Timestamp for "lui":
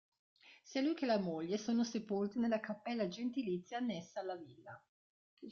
0.81-0.95